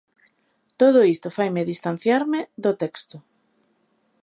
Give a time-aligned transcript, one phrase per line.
[0.81, 3.17] Todo isto faime distanciarme do texto.